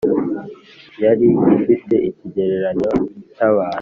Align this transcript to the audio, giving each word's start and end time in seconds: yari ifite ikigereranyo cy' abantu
yari 1.03 1.27
ifite 1.73 1.95
ikigereranyo 2.09 2.89
cy' 3.33 3.43
abantu 3.49 3.69